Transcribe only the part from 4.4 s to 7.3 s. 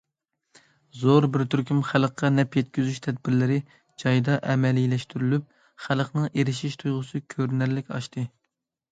ئەمەلىيلەشتۈرۈلۈپ، خەلقنىڭ ئېرىشىش تۇيغۇسى